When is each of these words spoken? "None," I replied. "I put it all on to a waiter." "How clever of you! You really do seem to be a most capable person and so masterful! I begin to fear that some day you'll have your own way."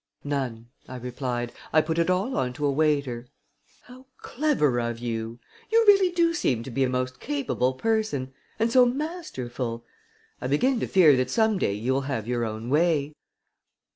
"None," 0.23 0.69
I 0.87 0.95
replied. 0.95 1.51
"I 1.71 1.81
put 1.81 1.99
it 1.99 2.09
all 2.09 2.35
on 2.35 2.53
to 2.53 2.65
a 2.65 2.71
waiter." 2.71 3.27
"How 3.83 4.07
clever 4.17 4.79
of 4.79 4.97
you! 4.97 5.37
You 5.71 5.83
really 5.87 6.09
do 6.09 6.33
seem 6.33 6.63
to 6.63 6.71
be 6.71 6.83
a 6.83 6.89
most 6.89 7.19
capable 7.19 7.73
person 7.73 8.33
and 8.57 8.71
so 8.71 8.83
masterful! 8.83 9.85
I 10.41 10.47
begin 10.47 10.79
to 10.79 10.87
fear 10.87 11.15
that 11.17 11.29
some 11.29 11.59
day 11.59 11.73
you'll 11.75 12.09
have 12.09 12.27
your 12.27 12.45
own 12.45 12.71
way." 12.71 13.13